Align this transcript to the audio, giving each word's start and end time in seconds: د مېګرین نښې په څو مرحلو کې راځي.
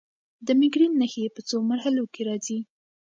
د 0.45 0.47
مېګرین 0.59 0.93
نښې 1.01 1.25
په 1.35 1.41
څو 1.49 1.57
مرحلو 1.71 2.03
کې 2.13 2.21
راځي. 2.29 2.59